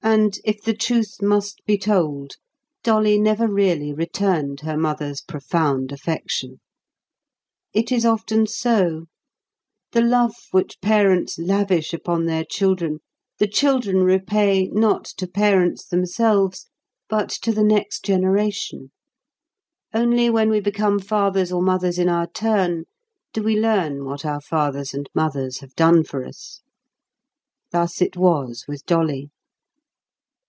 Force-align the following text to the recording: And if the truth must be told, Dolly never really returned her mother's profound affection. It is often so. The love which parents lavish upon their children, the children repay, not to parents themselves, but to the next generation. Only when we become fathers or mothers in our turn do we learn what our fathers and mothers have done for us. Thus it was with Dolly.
And 0.00 0.38
if 0.44 0.62
the 0.62 0.74
truth 0.76 1.20
must 1.20 1.60
be 1.66 1.76
told, 1.76 2.36
Dolly 2.84 3.18
never 3.18 3.48
really 3.48 3.92
returned 3.92 4.60
her 4.60 4.76
mother's 4.76 5.20
profound 5.20 5.90
affection. 5.90 6.60
It 7.74 7.90
is 7.90 8.06
often 8.06 8.46
so. 8.46 9.06
The 9.90 10.00
love 10.00 10.36
which 10.52 10.80
parents 10.80 11.36
lavish 11.36 11.92
upon 11.92 12.24
their 12.26 12.44
children, 12.44 13.00
the 13.38 13.48
children 13.48 13.98
repay, 14.04 14.68
not 14.68 15.04
to 15.16 15.26
parents 15.26 15.84
themselves, 15.84 16.66
but 17.08 17.28
to 17.42 17.52
the 17.52 17.64
next 17.64 18.04
generation. 18.04 18.92
Only 19.92 20.30
when 20.30 20.48
we 20.48 20.60
become 20.60 21.00
fathers 21.00 21.50
or 21.50 21.60
mothers 21.60 21.98
in 21.98 22.08
our 22.08 22.28
turn 22.28 22.84
do 23.32 23.42
we 23.42 23.58
learn 23.58 24.04
what 24.04 24.24
our 24.24 24.40
fathers 24.40 24.94
and 24.94 25.08
mothers 25.12 25.58
have 25.58 25.74
done 25.74 26.04
for 26.04 26.24
us. 26.24 26.62
Thus 27.72 28.00
it 28.00 28.16
was 28.16 28.64
with 28.68 28.86
Dolly. 28.86 29.30